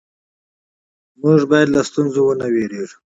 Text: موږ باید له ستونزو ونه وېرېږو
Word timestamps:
موږ 1.21 1.39
باید 1.51 1.67
له 1.75 1.81
ستونزو 1.89 2.19
ونه 2.23 2.47
وېرېږو 2.53 2.97